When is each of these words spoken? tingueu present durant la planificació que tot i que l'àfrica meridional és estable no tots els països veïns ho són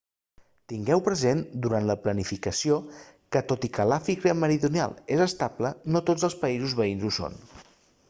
tingueu 0.71 1.03
present 1.07 1.43
durant 1.65 1.85
la 1.89 1.97
planificació 2.05 2.79
que 3.37 3.43
tot 3.53 3.69
i 3.69 3.73
que 3.77 3.87
l'àfrica 3.93 4.35
meridional 4.45 4.99
és 5.19 5.25
estable 5.29 5.75
no 5.95 6.07
tots 6.11 6.31
els 6.31 6.43
països 6.45 6.79
veïns 6.85 7.09
ho 7.11 7.17
són 7.21 7.43